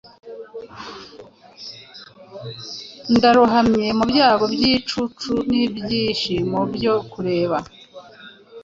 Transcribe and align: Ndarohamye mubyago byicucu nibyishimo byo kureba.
Ndarohamye 3.15 3.87
mubyago 3.97 4.45
byicucu 4.53 5.31
nibyishimo 5.49 6.59
byo 6.73 6.93
kureba. 7.11 7.57